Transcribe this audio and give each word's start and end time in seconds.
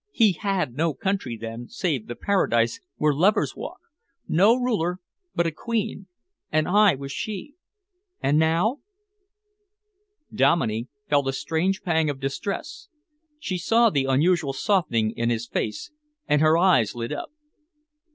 He 0.13 0.31
had 0.31 0.73
no 0.73 0.95
country 0.95 1.37
then 1.39 1.67
save 1.67 2.07
the 2.07 2.15
paradise 2.15 2.79
where 2.95 3.13
lovers 3.13 3.55
walk, 3.55 3.77
no 4.27 4.55
ruler 4.55 4.97
but 5.35 5.45
a 5.45 5.51
queen, 5.51 6.07
and 6.51 6.67
I 6.67 6.95
was 6.95 7.11
she. 7.11 7.53
And 8.19 8.39
now" 8.39 8.79
Dominey 10.43 10.87
felt 11.07 11.27
a 11.27 11.33
strange 11.33 11.83
pang 11.83 12.09
of 12.09 12.19
distress. 12.19 12.89
She 13.37 13.59
saw 13.59 13.91
the 13.91 14.05
unusual 14.05 14.53
softening 14.53 15.11
in 15.11 15.29
his 15.29 15.45
face, 15.47 15.91
and 16.27 16.41
her 16.41 16.57
eyes 16.57 16.95
lit 16.95 17.11
up. 17.11 17.29